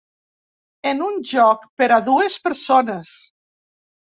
És 0.91 1.03
un 1.09 1.19
joc 1.33 1.67
per 1.81 1.91
a 1.99 2.01
dues 2.09 2.41
persones. 2.49 3.13